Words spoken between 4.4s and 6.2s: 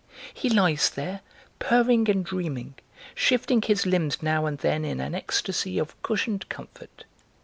and then in an ecstasy of